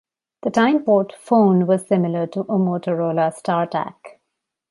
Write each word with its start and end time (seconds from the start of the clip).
The 0.41 0.49
Timeport 0.49 1.13
phone 1.13 1.67
was 1.67 1.85
similar 1.85 2.25
to 2.25 2.39
a 2.39 2.57
Motorola 2.57 3.31
Startac. 3.39 4.17